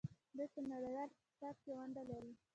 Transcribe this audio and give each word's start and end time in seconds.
دوی 0.37 0.47
په 0.53 0.59
نړیوال 0.71 1.09
اقتصاد 1.15 1.55
کې 1.63 1.71
ونډه 1.77 2.03
لري. 2.09 2.31